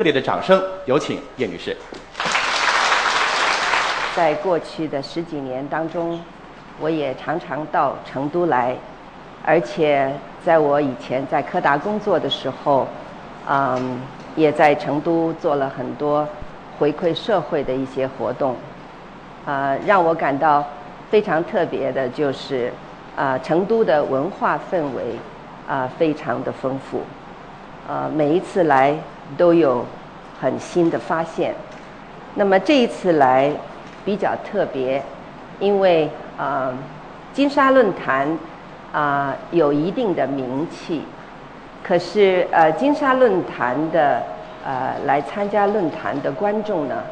[0.00, 1.76] 热烈的掌声，有请叶女士。
[4.14, 6.20] 在过去的十几年当中，
[6.78, 8.76] 我也常常到成都来，
[9.44, 10.08] 而且
[10.44, 12.86] 在我以前在柯达工作的时候，
[13.48, 14.00] 嗯，
[14.36, 16.24] 也在成都做了很多
[16.78, 18.54] 回馈社会的一些活动。
[19.44, 20.64] 啊，让我感到
[21.10, 22.72] 非常特别的就是，
[23.16, 25.18] 啊，成都的文化氛围
[25.66, 27.02] 啊非常的丰富，
[27.88, 28.96] 呃，每一次来
[29.36, 29.84] 都有
[30.40, 31.54] 很新的发现。
[32.34, 33.52] 那么这一次来
[34.04, 35.02] 比较特别，
[35.60, 36.72] 因为啊，
[37.32, 38.28] 金沙论坛
[38.92, 41.02] 啊有一定的名气，
[41.82, 44.22] 可是呃，金沙论坛的
[44.64, 47.02] 呃来参加论坛的观众呢，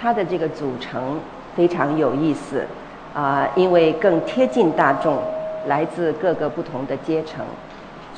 [0.00, 1.18] 他的这个组成。
[1.56, 2.64] 非常有意思，
[3.12, 5.18] 啊，因为更贴近大众，
[5.66, 7.44] 来自各个不同的阶层，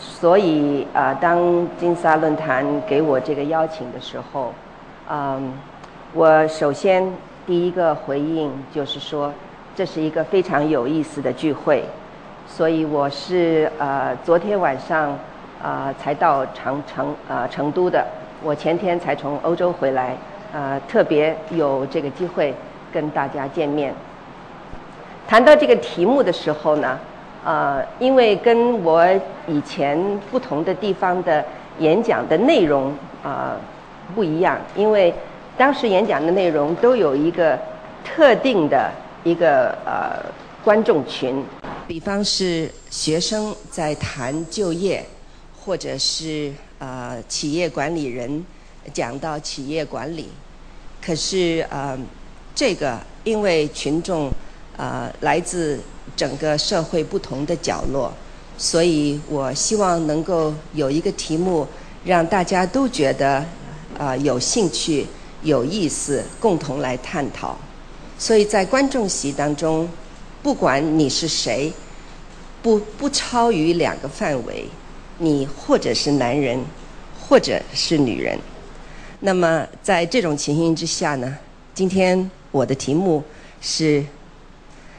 [0.03, 1.39] 所以啊，当
[1.79, 4.53] 金沙论坛给我这个邀请的时候，
[5.09, 5.53] 嗯，
[6.13, 7.09] 我首先
[7.47, 9.33] 第一个回应就是说，
[9.77, 11.85] 这是一个非常有意思的聚会，
[12.49, 15.17] 所以我是呃昨天晚上
[15.63, 18.05] 啊才到长成啊成都的，
[18.43, 20.17] 我前天才从欧洲回来，
[20.53, 22.53] 呃，特别有这个机会。
[22.93, 23.95] 跟大家见面。
[25.27, 26.99] 谈到这个题目的时候呢，
[27.45, 29.05] 呃，因为跟我
[29.47, 29.99] 以前
[30.31, 31.45] 不同的地方的
[31.79, 33.57] 演讲的内容啊
[34.15, 35.13] 不一样，因为
[35.57, 37.59] 当时演讲的内容都有一个
[38.05, 38.91] 特定的
[39.25, 40.25] 一个呃
[40.65, 41.45] 观众群，
[41.87, 45.05] 比方是学生在谈就业，
[45.65, 48.45] 或者是呃企业管理人
[48.93, 50.29] 讲到企业管理，
[51.05, 51.99] 可是呃。
[52.55, 54.31] 这个因为群众
[54.77, 55.81] 啊来自
[56.17, 58.13] 整个社会不同的角落，
[58.59, 61.67] 所以我希望能够有一个题目
[62.05, 63.45] 让大家都觉得
[63.99, 65.07] 啊有兴趣、
[65.43, 67.57] 有意思，共同来探讨。
[68.19, 69.89] 所以在观众席当中，
[70.43, 71.73] 不管你是谁，
[72.63, 74.67] 不不超于两个范围，
[75.19, 76.59] 你或者是男人，
[77.21, 78.39] 或者是女人。
[79.21, 81.37] 那么在这种情形之下呢，
[81.75, 82.31] 今天。
[82.53, 83.25] 我的题目
[83.63, 84.05] 是“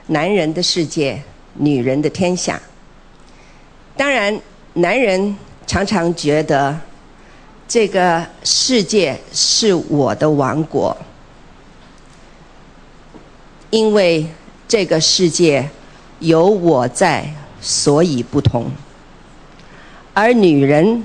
[0.08, 1.22] 男人的世界，
[1.54, 2.62] 女人的天下”。
[3.96, 4.40] 当然，
[4.74, 6.78] 男人常常觉得
[7.68, 10.96] 这个世界是我的王国，
[13.70, 14.28] 因为
[14.68, 15.70] 这个世界
[16.20, 18.70] 有我在，所以不同。
[20.14, 21.04] 而女人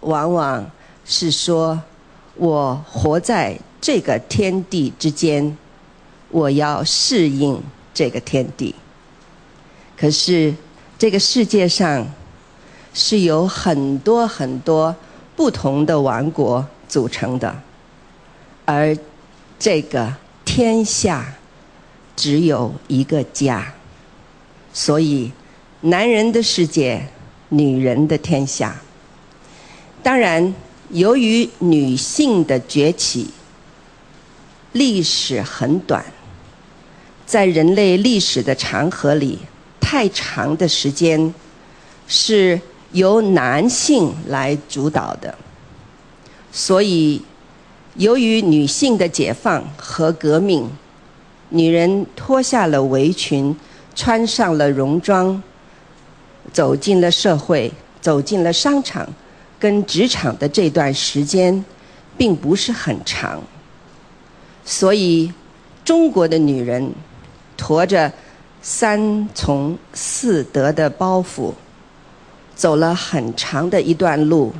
[0.00, 0.70] 往往
[1.04, 1.80] 是说
[2.36, 5.56] ：“我活在这个天地之间。”
[6.30, 7.62] 我要适应
[7.94, 8.74] 这个天地，
[9.96, 10.54] 可是
[10.98, 12.06] 这个世界上
[12.94, 14.94] 是有很多很多
[15.36, 17.62] 不同的王国组成的，
[18.64, 18.96] 而
[19.58, 20.14] 这个
[20.44, 21.34] 天下
[22.16, 23.72] 只有一个家，
[24.72, 25.30] 所以
[25.82, 27.06] 男人的世界，
[27.50, 28.76] 女人的天下。
[30.02, 30.54] 当然，
[30.90, 33.30] 由于女性的崛起，
[34.72, 36.04] 历史很短。
[37.32, 39.38] 在人类历史的长河里，
[39.80, 41.32] 太长的时间
[42.06, 42.60] 是
[42.90, 45.34] 由男性来主导的，
[46.52, 47.22] 所以
[47.94, 50.68] 由于女性的解放和革命，
[51.48, 53.56] 女人脱下了围裙，
[53.94, 55.42] 穿上了戎装，
[56.52, 57.72] 走进了社会，
[58.02, 59.08] 走进了商场
[59.58, 61.64] 跟职场的这段时间，
[62.18, 63.42] 并不是很长，
[64.66, 65.32] 所以
[65.82, 66.92] 中国的女人。
[67.56, 68.12] 驮着
[68.60, 71.52] 三从四德的包袱，
[72.54, 74.52] 走了很长的一段路，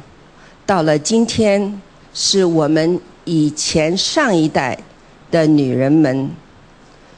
[0.67, 1.81] 到了今天，
[2.13, 4.79] 是我们以前上一代
[5.31, 6.31] 的女人们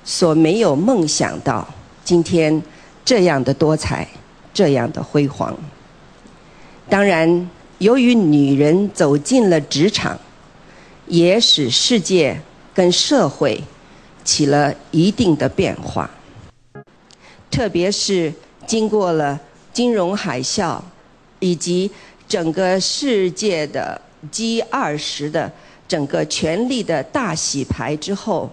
[0.04, 1.66] 所没有梦想到
[2.04, 2.62] 今天
[3.04, 4.06] 这样的多彩，
[4.52, 5.56] 这样的辉煌。
[6.88, 10.18] 当然，由于女人走进了职场，
[11.06, 12.38] 也使世界
[12.74, 13.62] 跟社会。
[14.24, 16.10] 起了一定的变化，
[17.50, 18.32] 特别是
[18.66, 19.38] 经过了
[19.72, 20.80] 金融海啸，
[21.40, 21.90] 以及
[22.26, 24.00] 整个世界的
[24.30, 25.52] G 二十的
[25.86, 28.50] 整个权力的大洗牌之后，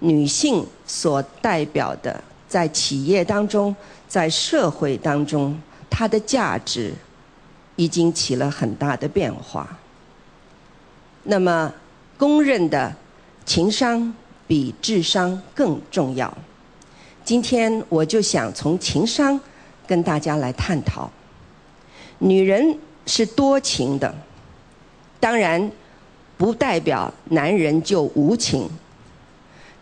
[0.00, 3.74] 女性所代表的在企业当中，
[4.06, 5.58] 在社会当中，
[5.88, 6.92] 她的价值
[7.76, 9.78] 已经起了很大的变化。
[11.22, 11.72] 那么，
[12.18, 12.94] 公认的
[13.46, 14.14] 情商。
[14.48, 16.36] 比智商更重要。
[17.24, 19.38] 今天我就想从情商
[19.86, 21.08] 跟大家来探讨。
[22.18, 24.12] 女人是多情的，
[25.20, 25.70] 当然，
[26.36, 28.68] 不代表男人就无情。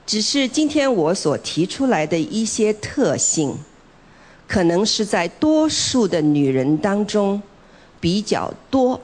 [0.04, 3.56] 只是今天我所提出来的一些特性，
[4.46, 7.40] 可能是在多数的女人当中
[8.00, 9.00] 比较多，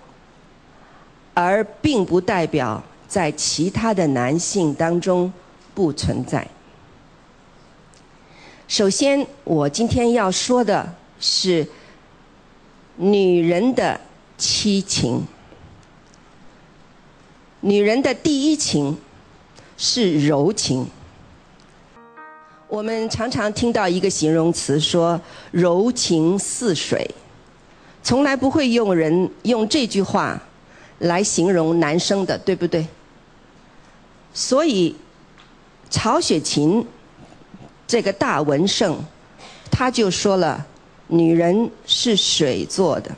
[1.34, 5.32] 而并不代表在其他的男性当中
[5.74, 6.46] 不存在。
[8.68, 11.66] 首先，我今天要说的是
[12.96, 14.00] 女人的
[14.36, 15.26] 七情。
[17.60, 18.98] 女人的第一情。
[19.84, 20.86] 是柔情。
[22.68, 25.20] 我们常常听到一个形容词说
[25.50, 27.10] “柔情似水”，
[28.00, 30.40] 从来不会用人用这句话
[31.00, 32.86] 来形容男生的，对不对？
[34.32, 34.94] 所以，
[35.92, 36.84] 曹雪芹
[37.86, 38.98] 这个大文圣，
[39.70, 40.66] 他就说了
[41.06, 43.14] ：“女人是水做的，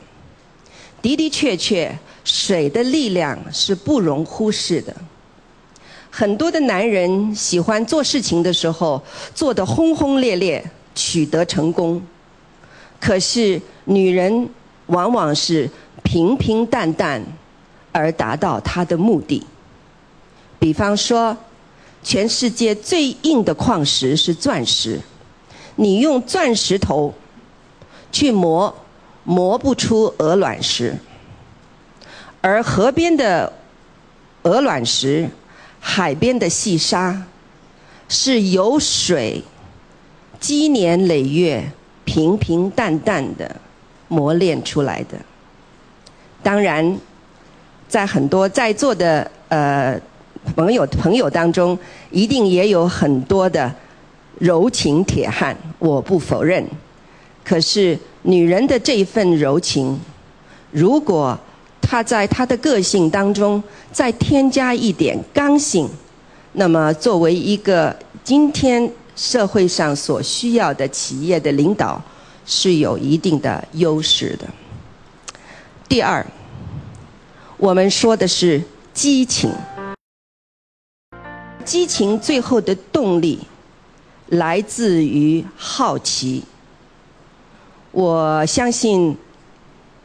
[1.01, 4.93] 的的确确，水的力量是不容忽视的。”
[6.11, 9.01] 很多的男人喜欢做事情的时候
[9.33, 10.63] 做得轰轰烈烈，
[10.93, 12.01] 取得成功。
[12.99, 14.49] 可是女人
[14.87, 15.69] 往往是
[16.03, 17.23] 平平淡淡
[17.93, 19.41] 而达到她的目的。
[20.59, 21.35] 比方说，
[22.05, 25.01] 全世界最硬的矿石是钻石，
[25.75, 27.13] 你用钻石头
[28.13, 28.73] 去磨，
[29.25, 30.95] 磨不出鹅卵石。
[32.39, 33.51] 而河边的
[34.43, 35.29] 鹅卵石。
[35.87, 37.27] 海边的细沙
[38.09, 39.43] 是由水
[40.39, 41.63] 积年累月、
[42.03, 43.55] 平平淡淡的
[44.07, 45.15] 磨练出来的。
[46.41, 46.99] 当然，
[47.87, 50.01] 在很多在座的呃
[50.55, 51.77] 朋友朋友当中，
[52.11, 53.73] 一定也有很多的
[54.37, 56.65] 柔情铁汉，我不否认。
[57.43, 59.99] 可是，女人的这份柔情，
[60.71, 61.37] 如果
[61.81, 63.61] 她在她的个性当中
[63.91, 65.87] 再添加一点刚性，
[66.53, 72.01] 那么作为一个今天社会上所需要的企业的领导，
[72.45, 74.47] 是有一定的优势的。
[75.87, 76.25] 第二，
[77.57, 78.61] 我们说的是
[78.93, 79.51] 激情，
[81.63, 83.39] 激情最后的动力
[84.27, 86.43] 来自于好奇。
[87.91, 89.17] 我相信。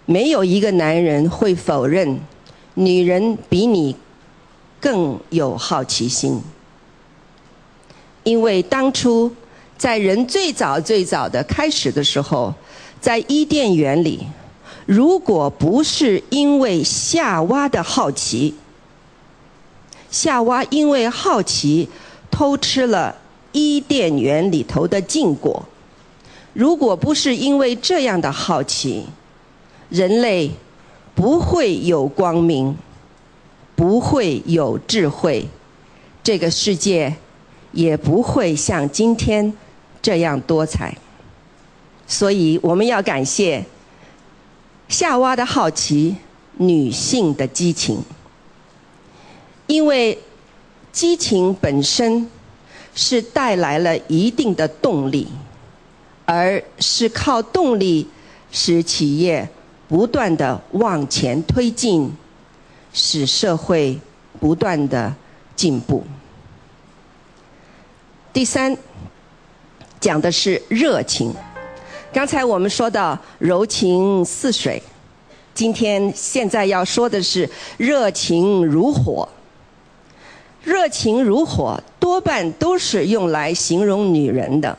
[0.06, 2.18] 没有一个男人会否认，
[2.74, 3.94] 女人比你
[4.80, 6.40] 更有好奇心。
[8.24, 9.32] 因为当初
[9.78, 12.52] 在人最早最早的开始的时候，
[13.00, 14.26] 在伊甸园里，
[14.84, 18.52] 如果不是因为夏娃的好奇，
[20.10, 21.88] 夏娃因为好奇
[22.30, 23.14] 偷吃了
[23.52, 25.64] 伊甸园里头的禁果，
[26.52, 29.06] 如果不是因为这样的好奇，
[29.88, 30.50] 人类
[31.14, 32.76] 不会有光明，
[33.76, 35.48] 不会有智慧，
[36.22, 37.14] 这个世界
[37.72, 39.52] 也不会像今天
[40.02, 40.96] 这样多彩。
[42.06, 43.64] 所以，我们要感谢
[44.88, 46.16] 夏娃的好奇，
[46.56, 48.02] 女性的激情，
[49.70, 50.18] 因为
[50.90, 52.28] 激情本身
[52.92, 55.28] 是带来了一定的动力，
[56.24, 58.08] 而是靠动力
[58.50, 59.48] 使企业。
[59.86, 62.12] 不断的往前推进，
[62.92, 63.98] 使社会
[64.38, 65.12] 不断的
[65.56, 66.04] 进步。
[68.32, 68.76] 第三，
[69.98, 71.34] 讲的是热情。
[72.12, 74.80] 刚才我们说到柔情似水，
[75.52, 79.28] 今天现在要说的是热情如火。
[80.62, 84.76] 热情如火多半都是用来形容女人的。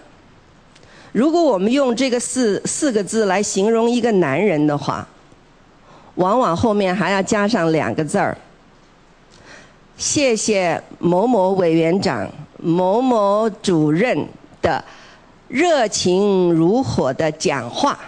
[1.12, 5.08] 如果我们用这个四四个字来形容一个男人的话，
[6.16, 8.38] 往往后面还要加上两个字儿。
[9.98, 14.26] 谢谢某某委员长、某某主任
[14.62, 14.84] 的
[15.48, 18.00] 热情如火的讲话，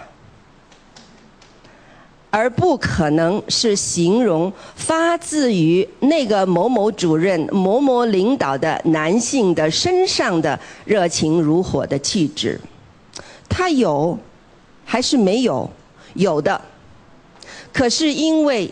[2.34, 12.60] 而不可能是形容发自于那个某某主任、某某领导的男性的身上的热情如火的气质。
[13.48, 14.18] 他有，
[14.84, 15.70] 还是没有？
[16.14, 16.60] 有的。
[17.72, 18.68] 可是因为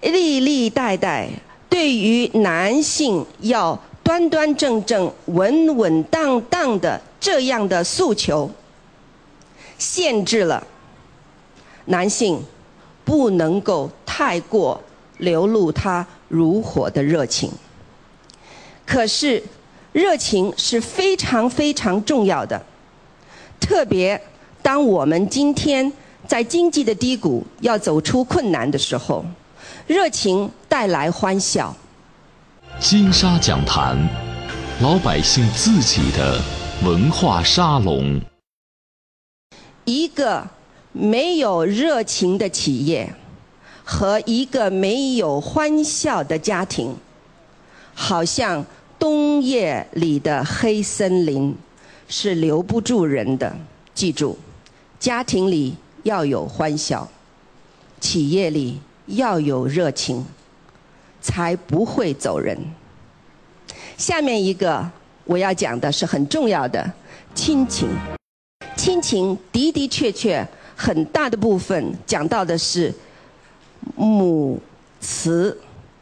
[0.00, 1.28] 历历代代
[1.68, 8.48] 对于男性要端端正正、稳稳当当的这样的诉求，
[9.76, 10.64] 限制了
[11.86, 12.40] 男性
[13.04, 14.80] 不能够太过
[15.18, 17.50] 流露他如火的热情。
[18.84, 19.42] 可是
[19.92, 22.60] 热情是非常非常重要的。
[23.60, 24.20] 特别，
[24.60, 25.92] 当我们今天
[26.26, 29.24] 在经济的低谷要走出困难的时候，
[29.86, 31.74] 热情带来欢笑，
[32.80, 33.96] 金沙讲坛，
[34.80, 36.40] 老百姓自己的
[36.84, 38.20] 文化沙龙。
[39.84, 40.46] 一个
[40.92, 43.12] 没有热情的企业
[43.84, 46.94] 和一个没有欢笑的家庭，
[47.94, 48.64] 好像
[48.98, 51.54] 冬夜里的黑森林，
[52.08, 53.54] 是留不住人的。
[53.94, 54.36] 记住，
[54.98, 57.08] 家庭里要有欢笑，
[58.00, 60.24] 企业里要有热情，
[61.20, 62.56] 才不会走人。
[63.96, 64.88] 下面一个
[65.24, 66.92] 我要讲的是很重要的
[67.34, 67.88] 亲情。
[68.76, 70.46] 亲情的的确确
[70.82, 72.92] 很大的部分讲到的是
[73.94, 74.60] 母
[75.00, 75.56] 慈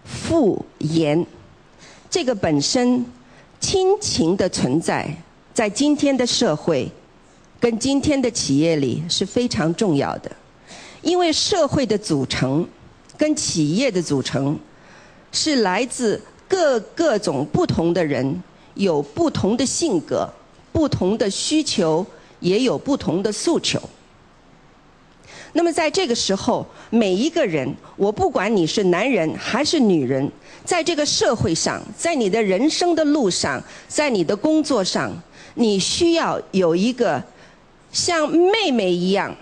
[0.06, 1.26] 父严，
[2.08, 3.04] 这个本身
[3.60, 5.14] 亲情的存在，
[5.52, 6.90] 在今天的社会
[7.60, 10.32] 跟今天的企业里是非常重要的，
[11.02, 12.66] 因为社会的组成
[13.18, 14.58] 跟企业的组成
[15.30, 16.18] 是来自
[16.48, 20.26] 各各种不同的人，有不同的性格，
[20.72, 22.06] 不同的需求。
[22.40, 23.78] 也有不同的诉求。
[25.52, 30.30] 那么在这个时候，每一个人，我不管你是男人还是女人，
[30.64, 35.12] 在这个社会上，在你的人生的路上，在你的工作上，
[35.54, 37.22] 你需要有一个
[37.90, 39.34] 像妹妹一样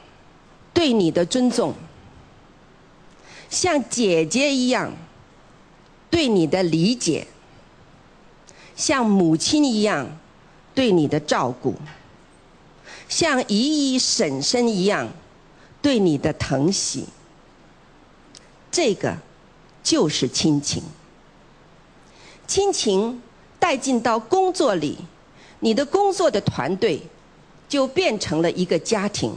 [0.72, 1.74] 对你的尊重，
[3.50, 4.90] 像姐姐一样
[6.08, 7.26] 对你的理解，
[8.74, 10.06] 像母亲一样
[10.74, 11.74] 对你的照顾。
[13.10, 15.08] 像姨姨婶婶一样
[15.80, 17.04] 对你的疼惜，
[18.70, 19.16] 这个
[19.82, 20.82] 就是亲情。
[22.47, 23.20] 亲情
[23.58, 24.99] 带进到工作里，
[25.61, 27.00] 你的工作的团队
[27.68, 29.32] 就变成了一个家庭。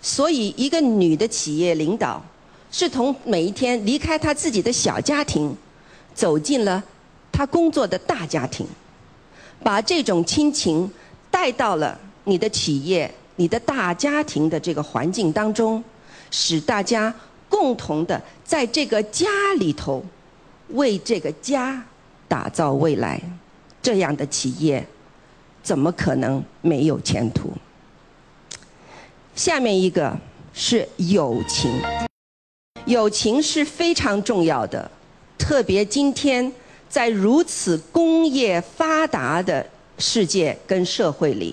[0.00, 2.22] 所以，一个女的企业领导
[2.70, 5.56] 是从每一天离开她自己的小家庭，
[6.14, 6.82] 走进了
[7.32, 8.66] 她工作的大家庭，
[9.62, 10.90] 把这种亲情
[11.30, 12.00] 带到了。
[12.26, 15.82] 你的企业、你的大家庭的这个环境当中，
[16.30, 17.12] 使大家
[17.48, 19.26] 共同的在这个家
[19.58, 20.04] 里头，
[20.68, 21.82] 为这个家
[22.28, 23.20] 打造未来，
[23.82, 24.86] 这样的企业，
[25.62, 27.52] 怎么可能没有前途？
[29.34, 30.16] 下面一个
[30.52, 31.70] 是友情，
[32.86, 34.88] 友情是非常重要的，
[35.36, 36.52] 特别今天
[36.88, 39.66] 在如此工业发达的
[39.98, 41.52] 世界跟社会里。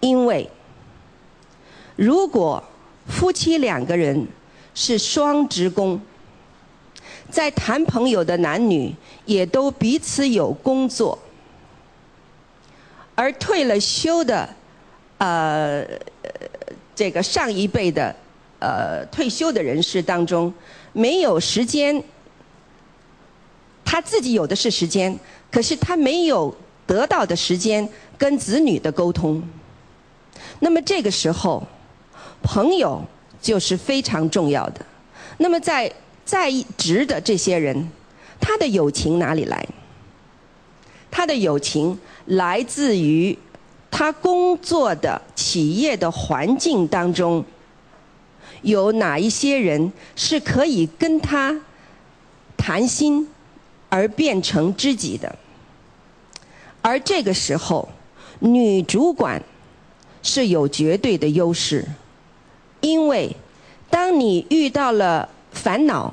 [0.00, 0.48] 因为，
[1.96, 2.62] 如果
[3.06, 4.26] 夫妻两个人
[4.74, 6.00] 是双职工，
[7.30, 11.18] 在谈朋友的男女也都彼此有工作，
[13.14, 14.48] 而退了休的，
[15.18, 15.86] 呃，
[16.94, 18.14] 这个上一辈的
[18.58, 20.52] 呃退休的人士当中，
[20.92, 22.02] 没有时间，
[23.84, 25.16] 他自己有的是时间，
[25.50, 26.54] 可是他没有
[26.86, 29.42] 得到的时间跟子女的沟通。
[30.58, 31.66] 那么这个时候，
[32.44, 33.02] 朋友
[33.40, 34.86] 就是非常重要的。
[35.38, 35.90] 那么在
[36.24, 37.90] 在职的这些人，
[38.38, 39.66] 他的友情哪里来？
[41.10, 43.36] 他的友情来自于
[43.90, 47.44] 他工作的企业的环境当中，
[48.62, 51.58] 有哪一些人是可以跟他
[52.56, 53.26] 谈心
[53.88, 55.34] 而变成知己的？
[56.82, 57.88] 而这个时候，
[58.40, 59.42] 女主管。
[60.26, 61.86] 是有绝对的优势，
[62.84, 63.34] 因为
[63.88, 66.12] 当你遇到了烦恼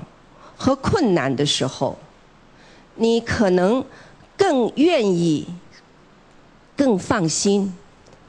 [0.55, 1.97] 和困难的时候，
[2.95, 3.83] 你可能
[4.37, 5.45] 更愿意、
[6.77, 7.75] 更放心、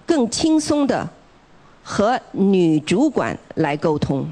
[0.04, 1.08] 更轻松的
[1.84, 4.28] 和女主管来沟通，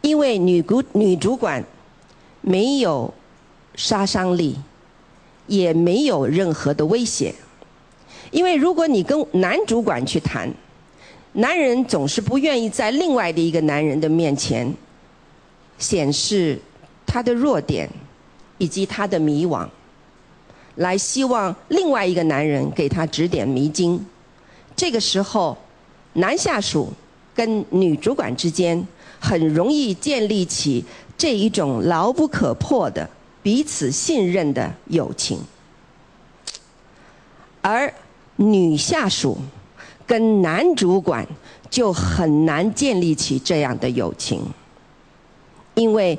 [0.00, 1.64] 因为女主女主管
[2.40, 3.14] 没有
[3.76, 4.56] 杀伤力，
[5.46, 7.32] 也没有任何的威胁。
[8.32, 10.52] 因为如果你跟男主管去谈，
[11.38, 14.72] 男人总是不愿意在另外的一个男人的面前
[15.78, 16.58] 显示
[17.06, 17.86] 他的弱点
[18.56, 19.68] 以及他的迷惘，
[20.76, 24.02] 来希望另外一个男人给他指点迷津。
[24.74, 25.58] 这个时候，
[26.14, 26.90] 男下属
[27.34, 28.82] 跟女主管之间
[29.20, 30.82] 很容易建立起
[31.18, 33.06] 这一种牢不可破的
[33.42, 35.38] 彼此信任的友情，
[37.60, 37.92] 而。
[38.38, 39.38] 女下属
[40.06, 41.26] 跟男主管
[41.68, 44.40] 就很难建立起这样的友情，
[45.74, 46.18] 因为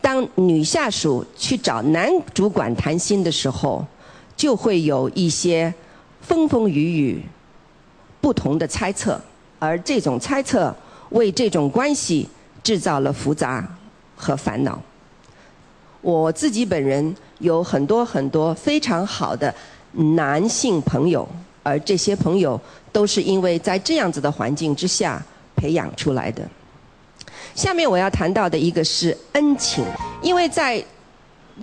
[0.00, 3.86] 当女下属去找男主管谈心的时候，
[4.36, 5.72] 就会有一些
[6.20, 7.22] 风风雨雨、
[8.20, 9.20] 不同的猜测，
[9.58, 10.74] 而这种猜测
[11.10, 12.28] 为这种关系
[12.62, 13.66] 制造了复杂
[14.16, 14.80] 和烦恼。
[16.00, 19.54] 我自己本人有很多很多非常好的
[19.92, 21.28] 男性朋友，
[21.62, 22.58] 而这些朋友
[22.92, 25.22] 都是因为在这样子的环境之下
[25.56, 26.48] 培养出来的。
[27.54, 29.84] 下面我要谈到的一个是恩情，
[30.22, 30.82] 因为在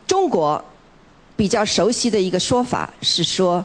[0.05, 0.63] 中国
[1.35, 3.63] 比较熟悉的一个说法是说，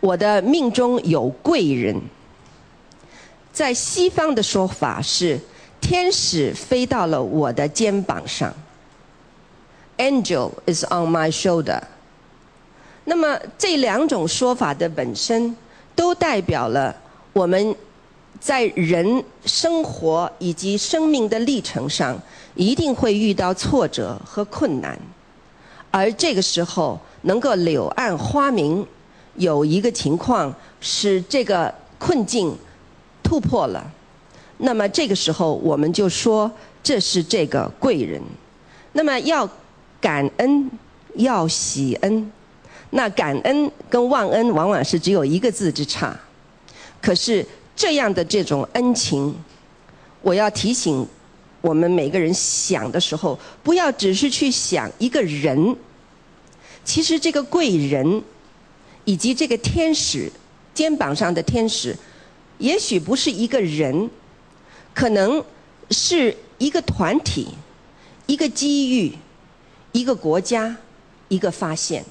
[0.00, 2.00] 我的命中有贵人。
[3.52, 5.38] 在西方的说法是，
[5.80, 8.52] 天使飞到了我的肩膀上。
[9.98, 11.80] Angel is on my shoulder。
[13.04, 15.54] 那么这两种说法的本身，
[15.94, 16.94] 都代表了
[17.32, 17.74] 我们
[18.40, 22.16] 在人生活以及生命的历程上，
[22.54, 24.98] 一定会遇到挫折和困难，
[25.90, 28.86] 而这个时候能够柳暗花明，
[29.36, 32.56] 有一个情况使这个困境。
[33.26, 33.82] 突破了，
[34.58, 36.48] 那么这个时候我们就说
[36.82, 38.20] 这是这个贵人。
[38.92, 39.48] 那么要
[39.98, 40.70] 感恩，
[41.14, 42.30] 要喜恩。
[42.96, 46.16] 那感恩跟忘恩往往是只有一个字之差。
[47.02, 49.34] 可是这样的这种恩情，
[50.22, 51.04] 我要提醒
[51.60, 55.76] 我们每个人想的时候，不要只是去想一个人。
[56.84, 58.22] 其实这个贵人，
[59.04, 60.30] 以及这个天使
[60.72, 61.96] 肩膀上的天使。
[62.58, 64.08] 也许不是一个人，
[64.94, 65.44] 可能
[65.90, 67.48] 是一个团体、
[68.26, 69.12] 一个机遇、
[69.90, 70.76] 一个国家、
[71.26, 72.04] 一个发现。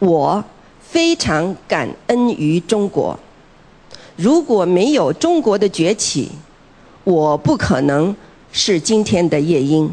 [0.00, 0.44] 我
[0.80, 3.16] 非常感恩于中国。
[4.16, 6.30] 如果没有中国的崛起，
[7.04, 8.14] 我不可能
[8.50, 9.88] 是今天的夜莺。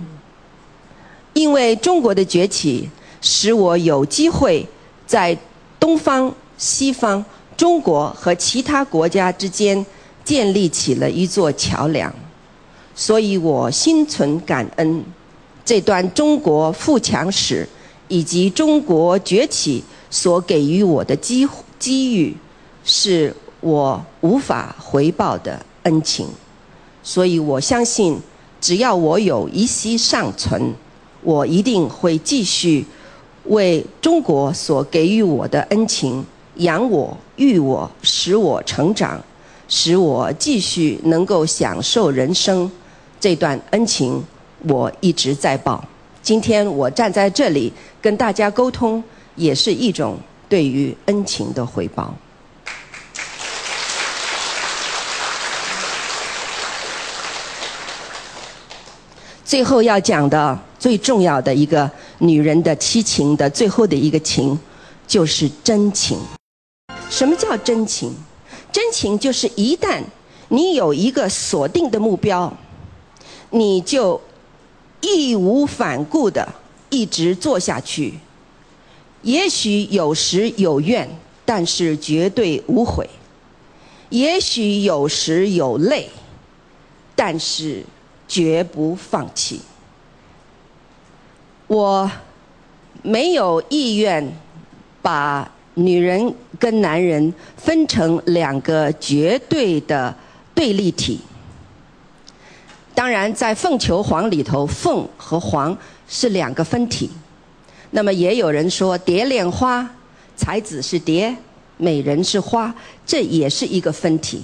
[1.33, 2.89] 因为中国的崛起，
[3.21, 4.65] 使我有机会
[5.05, 5.37] 在
[5.79, 7.23] 东方、西方。
[7.55, 9.83] 中国和其他国家之间
[10.23, 12.13] 建立起了一座桥梁，
[12.93, 15.03] 所以我心存感恩。
[15.65, 17.67] 这段中国富强史
[18.07, 21.47] 以及中国崛起所给予我的机
[21.77, 22.35] 机遇，
[22.83, 26.27] 是我无法回报的恩情。
[27.03, 28.19] 所以我相信，
[28.59, 30.73] 只要我有一息尚存，
[31.21, 32.85] 我一定会继续
[33.45, 36.25] 为中国所给予我的恩情。
[36.57, 39.21] 养我、育我、使我成长，
[39.67, 42.71] 使我继续能够享受人生，
[43.19, 44.19] 这段恩情
[44.67, 45.85] 我一直在报。
[46.23, 49.03] 今天我站在这里跟大家沟通，
[49.37, 50.19] 也是一种
[50.49, 52.13] 对于恩情的回报。
[59.45, 64.59] 最后要讲的最重要的一个女人的七情的最后的一个情，
[65.07, 66.19] 就是真情。
[67.09, 68.13] 什么叫真情？
[68.73, 70.03] 真情就是一旦
[70.49, 72.51] 你有一个锁定的目标，
[73.51, 74.21] 你就
[74.99, 76.47] 义无反顾的
[76.89, 78.19] 一直做下去。
[79.27, 81.05] 也许有时有怨，
[81.43, 83.05] 但是绝对无悔；
[84.07, 86.09] 也许有时有泪，
[87.13, 87.83] 但是
[88.25, 89.59] 绝不放弃。
[91.67, 92.09] 我
[93.03, 94.25] 没有意愿
[95.01, 95.51] 把。
[95.79, 100.11] 女人跟男人分成两个绝对的
[100.55, 101.19] 对立体。
[102.95, 107.11] 当然，在凤求凰里头，凤和凰是两个分体。
[107.91, 109.87] 那么也有人说，蝶恋花，
[110.35, 111.35] 才子是蝶，
[111.77, 112.73] 美人是花，
[113.05, 114.41] 这也是一个分体。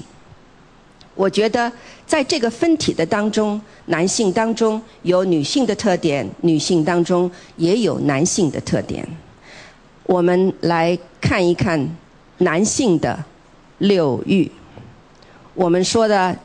[1.16, 1.72] 我觉得，
[2.08, 9.08] 在这个分体的当中，男性当中有女性的特点，女性当中也有男性的特点。
[10.06, 11.88] 我们来看一看
[12.40, 13.24] 男性的
[13.78, 14.50] 六欲。
[15.54, 16.36] 我们说的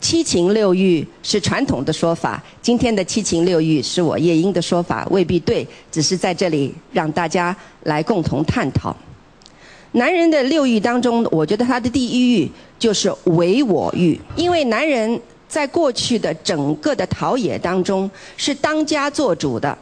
[0.00, 8.96] 七情六欲是传统的说法，今天的七情六欲是我夜莺的说法，未必对，只是在这里让大家来共同探讨。
[9.92, 19.76] 男人的六欲当中，我觉得他的第一欲就是唯我欲，因为男人在过去的整个的陶冶当中是当家做主的。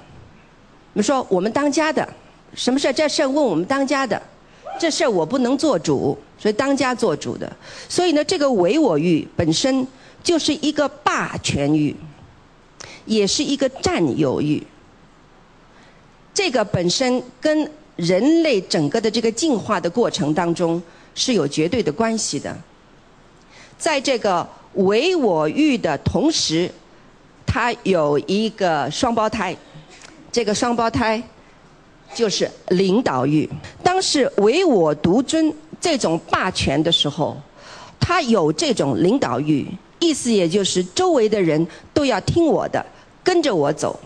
[0.95, 2.07] 我们说我们当家的。
[2.55, 4.21] 什么事这事问我们当家的，
[4.81, 7.57] 这事我不能做主，所以当家做主的。
[7.91, 9.87] 所以呢，这个唯我欲本身
[10.23, 11.95] 就是一个霸权欲，
[13.05, 14.67] 也是一个占有欲。
[16.35, 20.83] 这个本身跟人类整个的这个进化的过程当中
[21.15, 22.57] 是有绝对的关系的。
[23.77, 26.71] 在这个唯我欲的同时，
[27.47, 29.57] 它有一个双胞胎，
[30.31, 31.23] 这个双胞胎。
[32.15, 33.47] 就是领导欲。
[33.85, 37.37] 当时唯我独尊这种霸权的时候，
[38.01, 39.67] 他有这种领导欲，
[39.99, 42.85] 意思也就是周围的人都要听我的，
[43.23, 43.99] 跟着我走。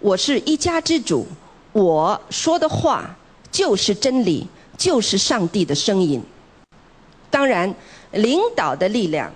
[0.00, 1.26] 我是一家之主，
[1.72, 3.16] 我说的话
[3.50, 6.22] 就是真理，就是上帝的声音。
[7.30, 7.74] 当然，
[8.12, 9.32] 领导的力量，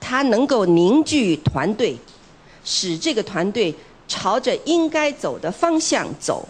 [0.00, 1.96] 它能够凝聚团队，
[2.64, 3.74] 使这个团队
[4.06, 6.48] 朝着应该走的方向走，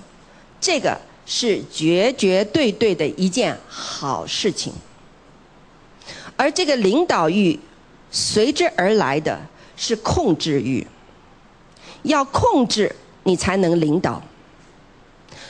[0.60, 4.72] 这个是绝绝对对的一件好事情。
[6.36, 7.58] 而这个领导欲
[8.10, 9.38] 随之而来的
[9.76, 10.86] 是控制欲，
[12.02, 12.94] 要控制
[13.24, 14.22] 你才能领导。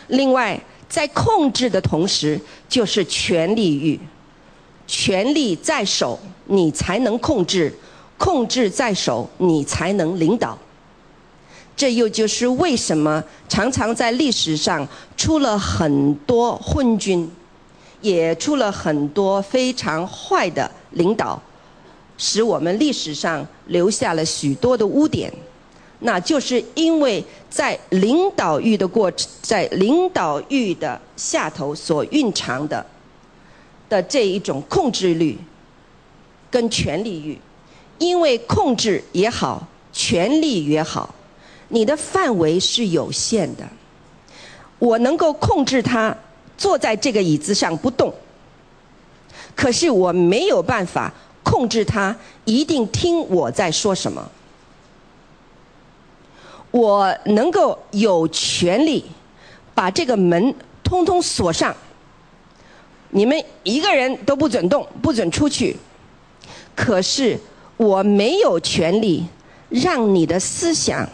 [0.08, 3.98] 另外，在控制的同时，就是权力欲。
[4.86, 7.70] 权力在手，你才能控制；
[8.16, 10.58] 控制在手，你才能领导。
[11.76, 17.30] 这又就是为什么常常在历史上出了很多昏君，
[18.00, 21.40] 也出了很多非常坏的领导，
[22.18, 25.32] 使我们历史上留下了许多的污点。
[26.00, 32.84] 那就是因为在领导欲的过程，在领导欲的下头所蕴藏的
[33.88, 35.36] 的这一种控制欲
[36.50, 37.36] 跟权力欲，
[37.98, 41.12] 因为控制也好，权力也好，
[41.66, 43.66] 你的范围是有限的。
[44.78, 46.16] 我能够控制他
[46.56, 48.14] 坐在这个椅子上不动，
[49.56, 51.12] 可是我没有办法
[51.48, 54.30] 控制他一定听我在说什么。
[56.70, 59.02] 我能够有权利
[59.74, 61.74] 把这个门通通锁上，
[63.08, 65.74] 你们一个人都不准动，不准出去。
[66.76, 67.40] 可是
[67.78, 69.26] 我没有权利
[69.70, 71.08] 让你的思想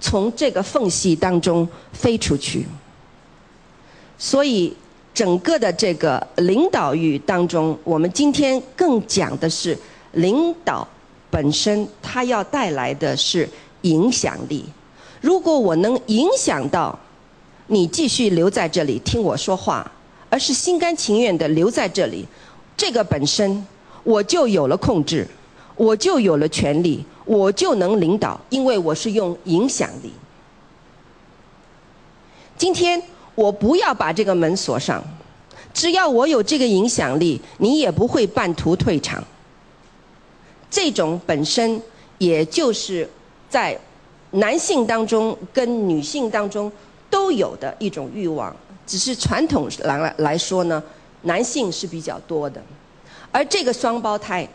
[0.00, 2.66] 从这个缝隙当中飞出去。
[4.18, 4.76] 所以，
[5.18, 9.76] 整个的这个领导欲当中，我们今天更讲的是
[10.12, 10.86] 领导
[11.28, 13.48] 本身，它要带来的是。
[13.82, 14.64] 影响力，
[15.20, 16.98] 如果我能影响到
[17.68, 19.88] 你继续留在这里听我说话，
[20.28, 22.26] 而是心甘情愿的留在这里，
[22.76, 23.64] 这个本身
[24.02, 25.26] 我就有了控制，
[25.76, 30.12] 我就有了权利，我就能领导，因为我是用影响力。
[32.56, 33.00] 今天
[33.38, 35.00] 我不要把这个门锁上，
[35.72, 39.22] 只要我有这个影响力，你也不会半途退场。
[40.68, 41.80] 这种本身
[42.18, 43.08] 也就是。
[43.50, 43.74] 在
[44.32, 46.70] 男性当中跟女性当中
[47.08, 48.54] 都有的一种欲望，
[48.86, 50.82] 只是传统来来说呢，
[51.22, 52.62] 男性是比较多的。
[53.32, 54.46] 而这个双胞胎，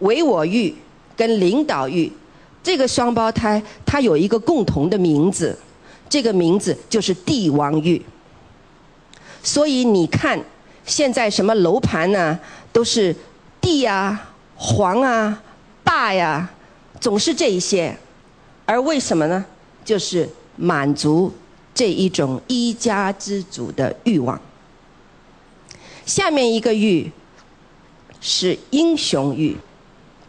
[0.00, 0.74] 唯我欲
[1.16, 2.12] 跟领导欲，
[2.62, 5.58] 这个双胞胎它有一个共同的名字，
[6.08, 8.00] 这个名字就是帝王欲。
[9.42, 10.40] 所以你看，
[10.84, 12.38] 现在什么楼盘呢，
[12.72, 13.14] 都是
[13.60, 15.42] 帝呀、皇啊、
[15.84, 16.50] 霸呀。
[16.98, 17.96] 总是这一些，
[18.64, 19.44] 而为什么呢？
[19.84, 21.32] 就是满足
[21.74, 24.40] 这一种一家之主的欲望。
[26.04, 27.10] 下面一个欲
[28.20, 29.56] 是英雄欲，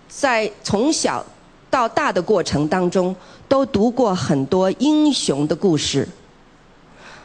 [0.10, 1.26] 在从小
[1.70, 3.16] 到大的过程当中，
[3.48, 6.08] 都读过很多英雄的故事。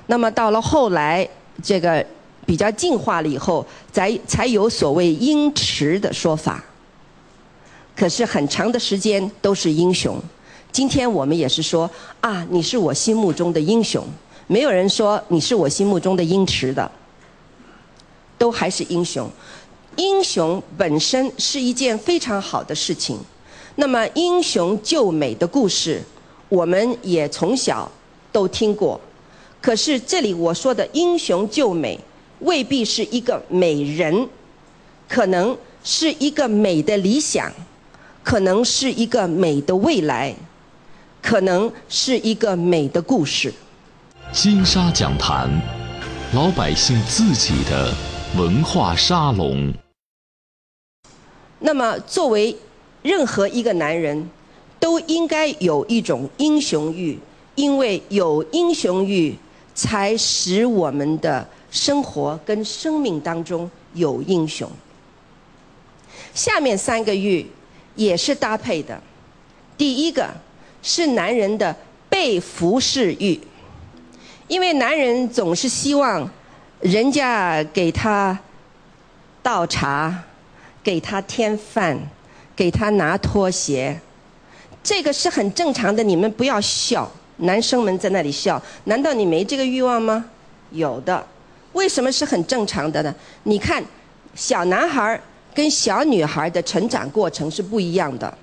[0.07, 1.29] 那么到了后来，
[1.63, 2.05] 这个
[2.45, 6.63] 比较进化了以后，才才有所谓英雌的说法。
[7.95, 10.19] 可是很长的时间都是英雄，
[10.73, 11.89] 今天我们也是说
[12.21, 14.05] 啊，你是我心目中的英雄，
[14.47, 16.91] 没有人说你是我心目中的英雌的，
[18.39, 19.31] 都还是英雄。
[19.97, 23.19] 英雄本身是一件非常好的事情，
[23.77, 26.03] 那么英雄救美的故事，
[26.53, 27.91] 我们也从小
[28.31, 29.01] 都听过。
[29.59, 31.99] 可是这里我说的英雄救美，
[32.41, 34.29] 未必是一个美人，
[35.09, 37.51] 可能是一个美的理想。
[38.25, 40.33] 可能是一个美的未来，
[41.21, 43.53] 可能是一个美的故事。
[44.31, 45.51] 金沙讲坛，
[46.33, 47.93] 老百姓自己的
[48.37, 49.75] 文化沙龙。
[51.59, 52.57] 那么，作为
[53.03, 54.31] 任何一个男人，
[54.83, 57.17] 都应该有一种英雄欲，
[57.55, 59.33] 因为有英雄欲，
[59.77, 64.69] 才使我们的生活跟生命当中有英雄。
[66.35, 67.47] 下面三个欲。
[67.95, 68.99] 也是搭配的。
[69.77, 70.27] 第一个
[70.83, 71.77] 是男人的
[72.09, 73.39] 被服侍欲，
[74.49, 76.27] 因为男人总是希望
[76.81, 78.39] 人家给他
[79.43, 80.25] 倒茶、
[80.83, 81.99] 给他添饭、
[82.57, 84.01] 给他拿拖鞋，
[84.83, 86.03] 这个是很正常的。
[86.03, 90.25] 你们不要笑，男生们在那里笑，难道你没这个欲望吗？
[90.71, 91.27] 有的。
[91.73, 93.15] 为什么是很正常的呢？
[93.45, 93.85] 你看，
[94.35, 95.21] 小男孩。
[95.55, 98.39] 跟小女孩的成长过程是不一样的。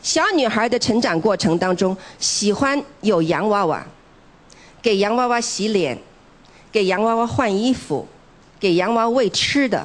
[0.00, 3.84] 小女孩的成长过程当中，喜欢有洋娃娃，
[4.80, 5.98] 给洋娃娃洗脸，
[6.70, 8.06] 给洋娃娃换衣服，
[8.60, 9.84] 给洋娃娃喂吃的，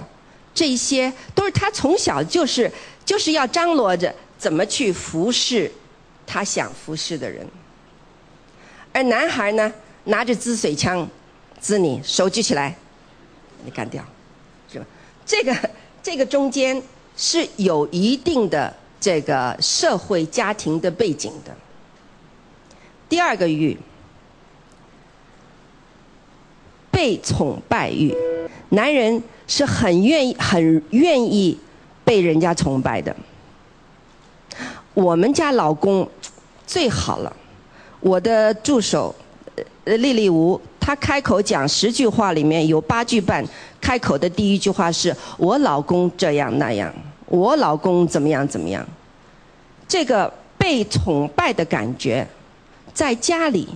[0.53, 2.71] 这些都是她从小就是
[3.03, 5.71] 就是要张罗着怎么去服侍
[6.25, 7.45] 他想服侍的人。
[8.91, 9.73] 而男孩呢，
[10.05, 11.07] 拿着滋水枪，
[11.59, 12.75] 滋你，手举起来，
[13.63, 14.03] 你干掉，
[14.71, 14.85] 是吧？
[15.25, 15.69] 这个
[16.01, 16.81] 这个中间
[17.17, 21.55] 是有一定的这个社会家庭的背景的。
[23.09, 23.77] 第二个欲，
[26.91, 28.15] 被崇拜欲，
[28.69, 31.59] 男人是很愿意、很愿意
[32.03, 33.15] 被人家崇拜的。
[34.95, 36.09] 我们家老公
[36.65, 37.35] 最好了。
[37.99, 39.13] 我的助手，
[39.83, 43.45] 呃，丽丽吴，她开口讲十句话，里面有八句半，
[43.81, 46.93] 开口的第一句话是我老公这样那样，
[47.25, 48.85] 我老公怎么样怎么样。
[49.85, 52.25] 这个被崇拜的感觉，
[52.93, 53.67] 在家里，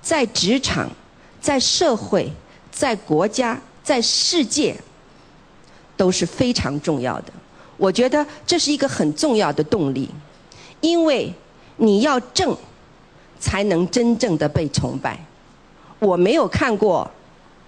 [0.00, 0.88] 在职场，
[1.38, 2.32] 在社会，
[2.72, 4.74] 在国家，在世界，
[5.98, 7.32] 都是非常重要的。
[7.76, 10.08] 我觉得这是一个很重要的动力，
[10.80, 11.32] 因为
[11.76, 12.56] 你要正。
[13.38, 15.16] 才能真正的被崇拜。
[15.98, 17.08] 我没有看过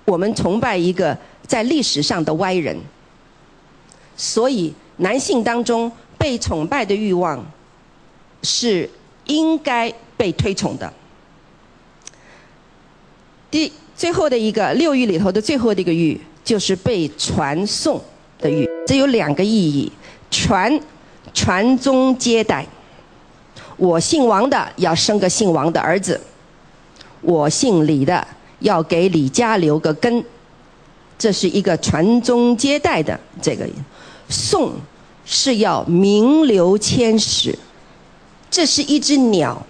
[0.06, 1.16] 我们崇拜一个
[1.46, 2.74] 在历史上的歪人，
[4.16, 7.44] 所以男性当中被崇拜的欲望
[8.42, 8.88] 是
[9.26, 10.90] 应该被推崇的。
[13.50, 18.02] 第最后的一个六欲里头的最后的一个欲，就是被传颂
[18.40, 18.66] 的欲。
[18.86, 19.92] 这有两个意义：
[20.30, 20.80] 传，
[21.34, 22.66] 传宗接代。
[23.78, 26.20] 我姓王的要生个姓王的儿子，
[27.20, 28.26] 我姓李的
[28.58, 30.22] 要给李家留个根，
[31.16, 33.64] 这是一个传宗接代的这个。
[34.28, 34.72] 宋
[35.24, 37.56] 是要名留千史，
[38.50, 39.64] 这是一只鸟，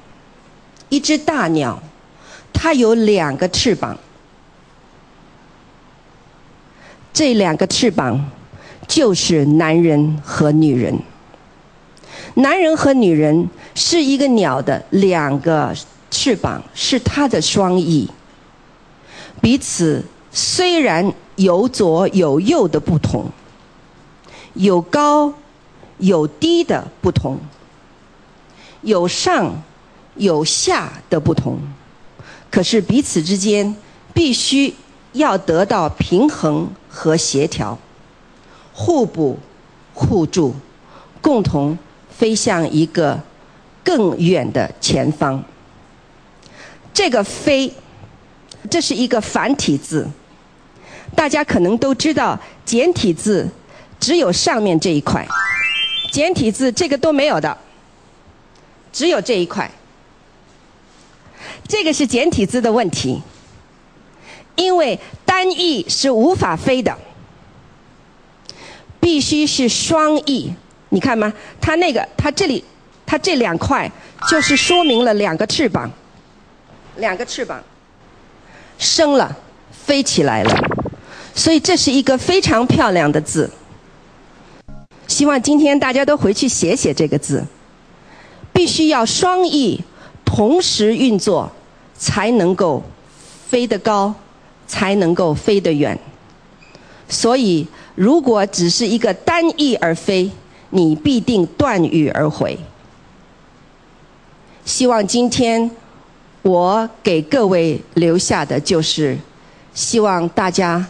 [0.88, 1.78] 一只大鸟，
[2.52, 3.96] 它有两个翅膀，
[7.12, 8.30] 这两个翅膀
[8.86, 10.98] 就是男人和女人。
[12.38, 15.74] 男人和女人是一个鸟的两个
[16.08, 18.08] 翅膀，是它的双翼。
[19.40, 23.26] 彼此虽然有左有右的不同，
[24.54, 25.34] 有高
[25.98, 27.40] 有低的不同，
[28.82, 29.60] 有上
[30.14, 31.58] 有下的不同，
[32.52, 33.74] 可是彼此之间
[34.14, 34.72] 必须
[35.12, 37.76] 要得到平衡和协调，
[38.72, 39.36] 互补
[39.92, 40.54] 互助，
[41.20, 41.76] 共同。
[42.18, 43.20] 飞向一个
[43.84, 45.40] 更远的前方。
[46.92, 47.72] 这个“飞”，
[48.68, 50.08] 这是一个繁体字。
[51.14, 53.48] 大家可能都知道，简体字
[54.00, 55.24] 只有上面这一块，
[56.10, 57.56] 简体字这个都没有的，
[58.92, 59.70] 只有这一块。
[61.68, 63.22] 这个是简体字的问题，
[64.56, 66.98] 因为单翼是无法飞的，
[68.98, 70.52] 必须是双翼。
[70.90, 71.32] 你看吗？
[71.60, 72.64] 它那个，它这里，
[73.04, 73.90] 它这两块
[74.28, 75.90] 就是说明了两个翅膀，
[76.96, 77.62] 两个翅膀
[78.78, 79.36] 生了，
[79.70, 80.54] 飞起来了，
[81.34, 83.50] 所以这是一个非常漂亮的字。
[85.06, 87.44] 希望今天大家都回去写写这个字，
[88.52, 89.80] 必须要双翼
[90.24, 91.50] 同时运作，
[91.96, 92.82] 才能够
[93.48, 94.14] 飞得高，
[94.66, 95.98] 才能够飞得远。
[97.08, 100.30] 所以，如果只是一个单翼而飞，
[100.70, 102.58] 你必定断羽而回。
[104.64, 105.70] 希望今天
[106.42, 109.16] 我给各位留下的就是，
[109.72, 110.86] 希望大家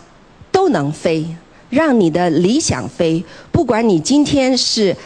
[0.51, 1.25] 都能飞，
[1.71, 3.25] 让你的理想飞。
[3.53, 4.97] 不管你今天是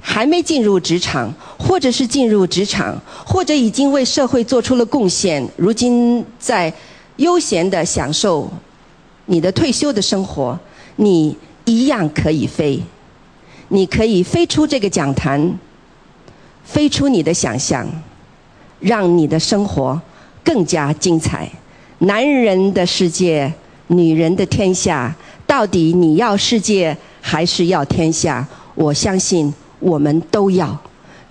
[0.00, 6.72] 还没进入职场，或者是进入职场，或者已经为社会做出了贡献，如今在
[7.16, 8.48] 悠闲的享受
[9.26, 10.58] 你的退休的生活，
[10.96, 12.80] 你一样可以飞。
[13.68, 15.58] 你可以飞出这个讲坛，
[16.64, 17.86] 飞出你的想象，
[18.80, 20.00] 让你的生活
[20.42, 21.48] 更加精彩。
[21.98, 23.52] 男人的世界，
[23.88, 25.14] 女人的天下，
[25.46, 28.46] 到底你要世界还是要天下？
[28.74, 30.78] 我相信我们都要。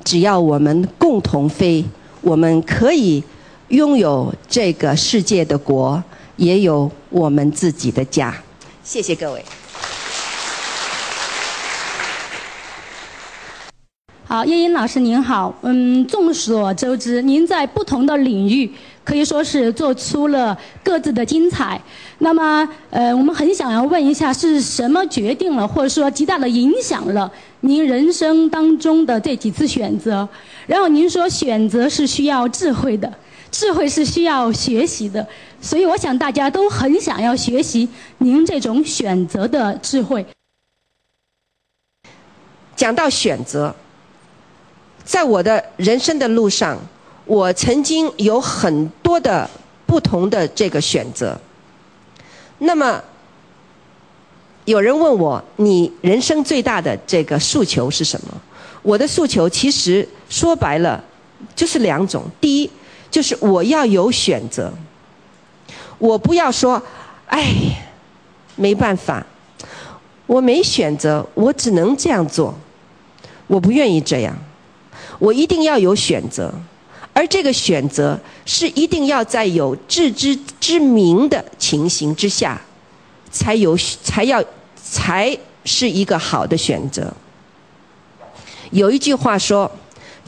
[0.04, 1.84] 只要我们共同飞，
[2.22, 3.24] 我们可以
[3.70, 6.02] 拥有这个世界的国，
[6.36, 8.36] 也有我们自己的家。
[8.84, 9.44] 谢谢各位。
[14.30, 15.58] 好，叶英老师您好。
[15.62, 18.70] 嗯，众所周知，您在不同的领域
[19.06, 21.82] 可以说是做出了各自的精彩。
[22.18, 30.28] 那么，呃，我们很想要问一下，是什么决定了，或者说极大的影响了您人生当中的这几次选择？
[30.66, 33.10] 然后您说选择是需要智慧的，
[33.50, 35.26] 智慧是需要学习的，
[35.62, 37.88] 所以我想大家都很想要学习
[38.18, 40.26] 您这种选择的智慧。
[42.76, 43.74] 讲到选择，
[45.08, 46.78] 在我的人生的路上，
[47.24, 49.50] 我曾经有很多的
[49.86, 51.40] 不同的这个选择。
[52.58, 53.02] 那么，
[54.66, 58.34] 有人问我，你人生最大的这个诉求是什么？
[58.82, 61.02] 我的诉求其实说白了
[61.56, 62.70] 就是两种：第一，
[63.10, 64.70] 就是我要有选择，
[65.98, 66.82] 我不要说，
[67.28, 67.46] 哎，
[68.58, 69.26] 没办法，
[70.26, 72.54] 我没选择，我只能这样做。
[73.48, 74.38] 我不愿意这样，
[75.20, 76.54] 我一定要有选择，
[77.14, 82.62] 而这个选择是一定要在有自知之明的情形之下，
[83.32, 84.44] 才有才要
[84.76, 87.14] 才是一个好的选择。
[88.72, 89.72] 有一句话说：“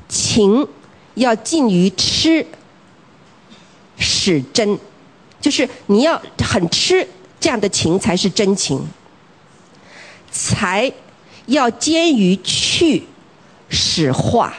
[0.10, 0.68] 情
[1.16, 2.46] 要近于痴，
[3.98, 4.78] 是真。”
[5.40, 7.08] 就是你要很痴
[7.40, 8.82] 这样的情才是真情。
[10.32, 10.92] 才。
[11.50, 13.08] 要兼于去，
[13.70, 14.54] 使化，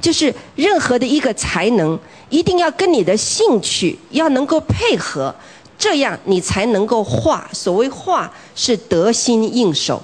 [0.00, 5.34] 就是任何的一个才能，一定要跟你的兴趣要能够配合，
[5.78, 7.48] 这样你才能够画。
[7.52, 10.02] 所谓画，是得心应手。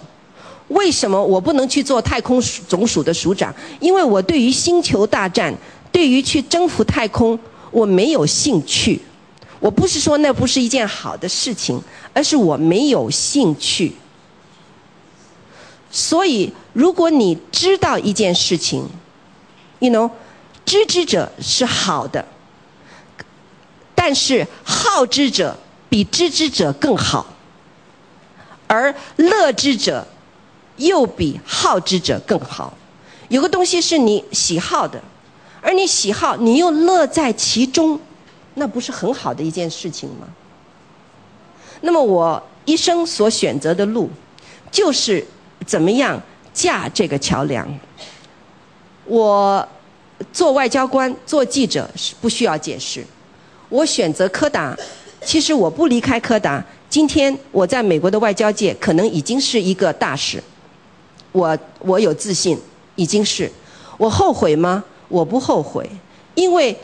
[0.68, 3.54] 为什么我不能去做太空总署的署长？
[3.80, 5.54] 因为我对于星球大战，
[5.92, 7.38] 对于去征服太空，
[7.70, 9.00] 我没有兴趣。
[9.60, 11.80] 我不是说那不是一件好的事情，
[12.12, 13.92] 而是我没有兴趣。
[15.90, 18.84] 所以，如果你知道一件事情
[19.78, 20.10] ，you know，
[20.64, 22.24] 知之者是好的，
[23.94, 25.56] 但是好之者
[25.88, 27.26] 比知之者更好，
[28.66, 30.06] 而乐之者
[30.76, 32.72] 又比好之者更好。
[33.28, 35.02] 有个东西是你喜好的，
[35.60, 38.00] 而你喜好，你又乐在其中，
[38.54, 40.26] 那不是很好的一件事情吗？
[41.80, 44.10] 那么，我一生所选择的路，
[44.70, 45.26] 就是。
[45.64, 46.20] 怎么样
[46.52, 47.66] 架这个桥梁？
[49.06, 49.66] 我
[50.32, 53.04] 做外交官、做记者是不需要解释。
[53.68, 54.76] 我选择柯达，
[55.24, 60.42] 其实我不离开柯达，今天我在美国的外交界可能已经是一个大使。
[61.32, 62.58] 我我有自信，
[62.94, 63.50] 已经是。
[63.98, 64.82] 我后悔吗？
[65.08, 65.88] 我不后悔，
[66.34, 66.76] 因为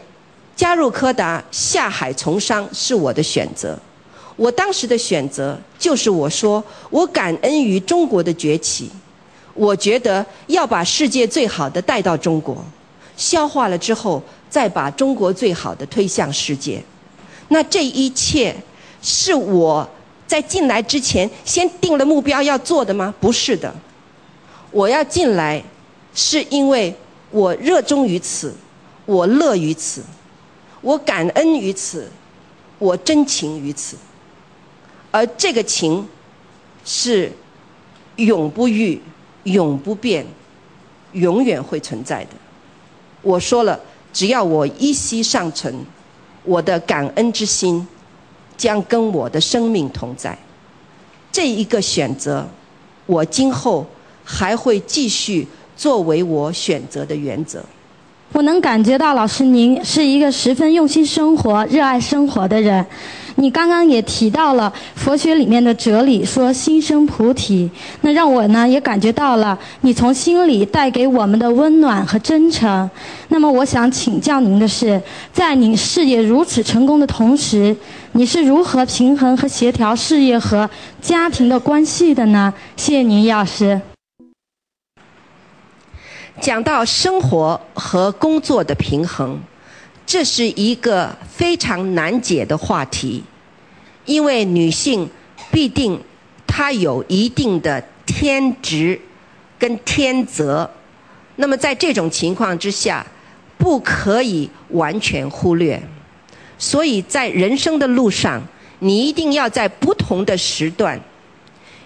[0.54, 3.78] 加入柯达、下海从商是我的选择。
[4.36, 8.90] 我当时的选择就是我说，我感恩于中国的崛起，
[9.54, 12.64] 我觉得要把世界最好的带到中国，
[13.16, 16.82] 消化了之后，再把中国最好的推向世界。
[17.48, 18.54] 那这一切
[19.02, 19.88] 是我
[20.26, 23.14] 在进来之前先定了目标要做的吗？
[23.20, 23.74] 不是的，
[24.70, 25.62] 我要进来
[26.14, 26.94] 是因为
[27.30, 28.54] 我热衷于此，
[29.04, 30.02] 我乐于此，
[30.80, 32.10] 我感恩于此，
[32.78, 33.96] 我真情于此。
[35.10, 36.08] 而这个情，
[36.86, 37.30] 是
[38.16, 38.98] 永不渝、
[39.44, 40.24] 永不变、
[41.12, 42.30] 永远会存在的。
[43.22, 43.78] 我说了，
[44.12, 45.74] 只要我一息尚存，
[46.44, 47.86] 我的感恩之心
[48.56, 50.36] 将跟我的生命同在。
[51.30, 52.46] 这一个选择，
[53.06, 53.86] 我今后
[54.24, 57.64] 还会继续作为我选择的原则。
[58.32, 62.84] 我能感觉到，老师您是一个十分用心生活、热爱生活的人。
[63.36, 72.90] 你刚刚也提到了佛学里面的哲理，说心生菩提，那让我呢也感觉到了你从心里带给我们的温暖和真诚。
[73.28, 75.00] 那么我想请教您的是，
[75.32, 77.76] 在你事业如此成功的同时，
[78.12, 80.68] 你是如何平衡和协调事业和
[81.02, 82.52] 家庭的关系的呢？
[82.76, 83.80] 谢谢您，老师。
[86.40, 89.38] 讲到生活和工作的平衡。
[90.04, 93.22] 这是一个非常难解的话题，
[94.04, 95.08] 因为女性
[95.50, 95.98] 必定
[96.46, 99.00] 她有一定的天职
[99.58, 100.68] 跟天责，
[101.36, 103.06] 那么在这种情况之下，
[103.56, 105.80] 不可以完全忽略。
[106.58, 108.42] 所以在人生的路上，
[108.80, 111.00] 你一定要在不同的时段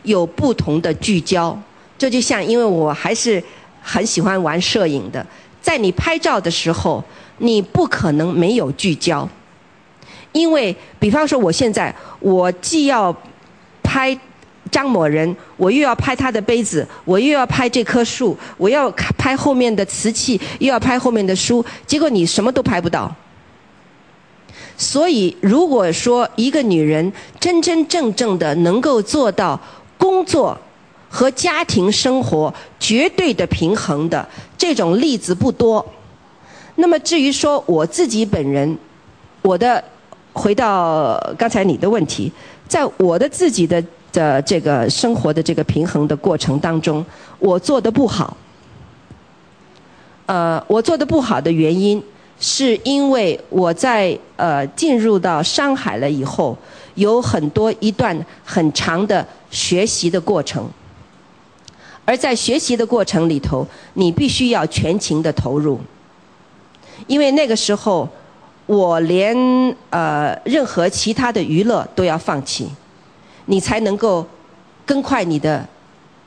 [0.02, 1.56] 有不同的聚焦。
[1.98, 3.42] 这就像，因为我还是
[3.86, 5.24] 很喜欢玩摄影的，
[5.62, 7.02] 在你拍照的时候。
[7.38, 9.28] 你不可能没有聚焦，
[10.32, 13.14] 因为比方说，我现在我既要
[13.82, 14.18] 拍
[14.70, 23.14] 张某人，我又要拍他的杯子，我又要拍这棵树，我要拍后面的瓷器，又要拍后面的书，结果你什么都拍不到。
[24.78, 29.60] 所以，如果说一个女人真真正正的能够做到
[29.98, 30.58] 工作
[31.08, 34.26] 和家庭生活绝对的平衡的
[34.58, 35.84] 这种例子不多。
[36.76, 38.76] 那么至于说我自己本人，
[39.42, 39.82] 我的
[40.32, 42.30] 回到刚才你的问题，
[42.68, 43.82] 在我的自己的
[44.12, 47.04] 的这个生活的这个平衡的过程当中，
[47.38, 48.36] 我做的不好。
[50.26, 52.02] 呃，我做的不好的原因，
[52.40, 56.58] 是因为我在呃进入到上海了以后，
[56.96, 60.68] 有很多一段很长的学习的过程，
[62.06, 65.78] 而在学习的过程里头，你必须要全情的投入，
[67.06, 68.08] 因为那个时候，
[68.64, 69.36] 我连
[69.90, 72.66] 呃任何其他的娱乐都要放弃，
[73.44, 74.26] 你才能够
[74.86, 75.68] 更快你的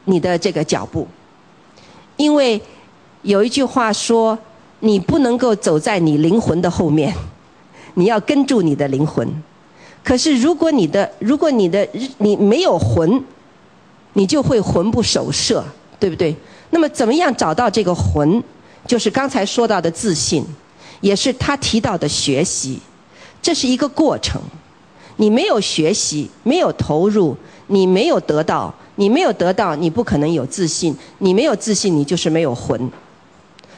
[0.05, 1.07] 你的这个脚步，
[2.15, 2.61] 因为。
[3.21, 4.39] 有一句话说
[4.79, 7.13] ：“你不能够走在你灵魂的后面，
[7.95, 9.27] 你要跟住你的灵魂。
[10.01, 11.85] 可是如果你的如果你的
[12.19, 13.21] 你没有魂，
[14.13, 15.63] 你就会魂不守舍，
[15.99, 16.35] 对不对？
[16.71, 18.43] 那么怎么样找到这个魂？
[18.87, 20.43] 就是刚才说到的自信，
[21.01, 22.79] 也是他提到的学习，
[23.41, 24.41] 这是一个过程。
[25.17, 27.35] 你没有学习，没有投入，
[27.67, 30.95] 你没有得到，你没有得到，你不可能有自信。
[31.17, 32.89] 你没有自信，你就是没有魂。”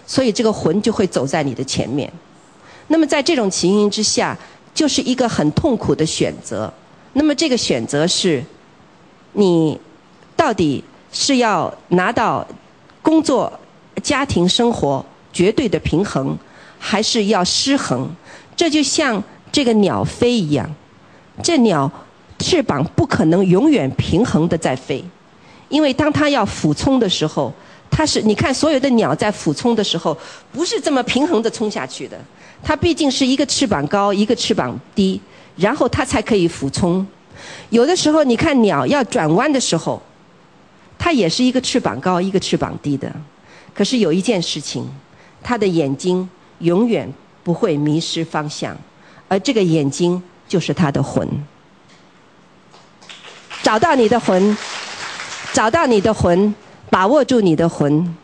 [0.05, 2.11] 所以这个魂就会走在你的前面，
[2.88, 4.38] 那么在这种情形之下，
[4.73, 6.71] 就是一个很痛苦的选择。
[7.13, 8.43] 那么这个选择是，
[9.34, 9.79] 你
[10.41, 12.43] 到底是要拿到
[13.03, 13.53] 工作、
[14.01, 16.35] 家庭生活绝对的平衡，
[16.79, 18.09] 还是要失衡？
[18.55, 20.67] 这就像这个鸟飞一样，
[21.43, 21.89] 这鸟
[22.39, 25.05] 翅膀不可能永远平衡的在飞，
[25.69, 27.53] 因为当它要俯冲的时候。
[27.91, 30.17] 它是，你看所有的鸟在俯冲的时候，
[30.51, 32.17] 不是这么平衡的冲下去的。
[32.63, 35.21] 它毕竟是一个翅膀高，一个翅膀低，
[35.57, 37.05] 然后它才可以俯冲。
[37.69, 40.01] 有的时候，你看鸟要转弯的时候，
[41.04, 43.12] 它也是一个翅膀高，一个翅膀低的。
[43.74, 44.88] 可是有一件事情，
[45.41, 46.30] 它的眼睛
[46.60, 47.12] 永远
[47.43, 48.78] 不会迷失方向，
[49.28, 51.28] 而这个眼睛就是它的魂。
[53.64, 54.56] 找到你的魂，
[55.52, 56.54] 找到你的魂。
[56.91, 58.16] 把握住你的魂，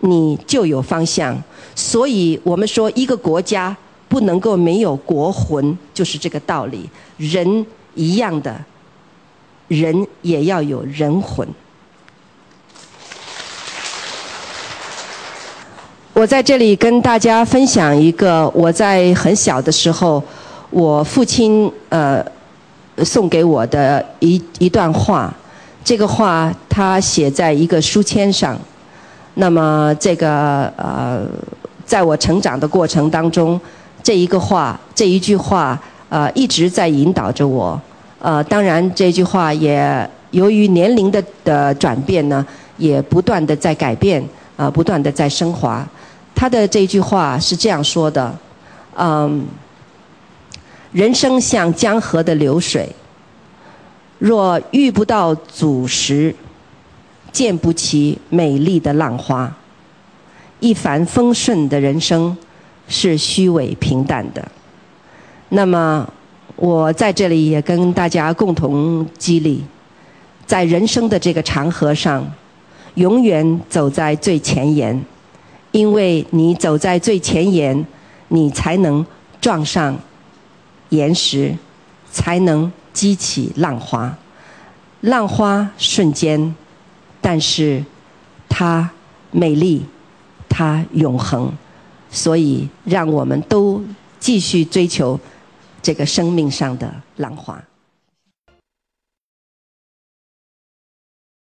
[0.00, 1.42] 你就有方向。
[1.74, 3.74] 所以我们说，一个国家
[4.10, 6.86] 不能够没有国魂，就是这个道理。
[7.16, 8.62] 人一样的，
[9.68, 11.48] 人也要有人魂。
[16.14, 20.22] 我在这里跟大家分享一个我在很小的时候，
[20.70, 22.24] 我父亲呃
[22.98, 25.34] 送给我的一一段话。
[25.82, 28.56] 这个话他写在一个书签上，
[29.34, 31.26] 那么这个呃，
[31.84, 33.60] 在我成长的过程当中，
[34.00, 35.76] 这一个话这一句话
[36.08, 37.78] 呃一直在引导着我，
[38.20, 42.46] 呃，当然这句话也由于年龄的的转变呢，
[42.76, 44.24] 也不断的在改变
[44.56, 45.84] 啊，不断的在升华。
[46.34, 48.36] 他的这句话是这样说的，
[48.96, 49.46] 嗯，
[50.92, 52.88] 人生像江河的流水。
[54.18, 56.34] 若遇不到阻石，
[57.32, 59.52] 溅不起美丽的浪花。
[60.60, 62.34] 一帆风顺的人生
[62.88, 64.46] 是虚伪平淡的。
[65.50, 66.08] 那么，
[66.56, 69.62] 我在这里也跟大家共同激励，
[70.46, 72.26] 在人生的这个长河上，
[72.94, 74.98] 永远走在最前沿，
[75.74, 77.84] 因为你走在最前沿，
[78.28, 79.04] 你才能
[79.40, 79.98] 撞上
[80.88, 81.54] 岩石，
[82.10, 82.72] 才能。
[82.94, 84.16] 激起浪花，
[85.00, 86.54] 浪花瞬间，
[87.20, 87.84] 但是
[88.48, 88.88] 它
[89.32, 89.84] 美丽，
[90.48, 91.52] 它永恒，
[92.08, 93.82] 所以让我们都
[94.20, 95.18] 继续追求
[95.82, 97.60] 这个生命上的浪花。